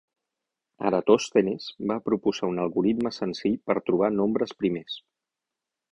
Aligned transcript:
Eratòstenes 0.89 1.67
va 1.91 1.99
proposar 2.09 2.49
un 2.53 2.59
algoritme 2.65 3.11
senzill 3.19 3.61
per 3.69 3.79
trobar 3.91 4.13
nombres 4.17 4.57
primers. 4.63 5.01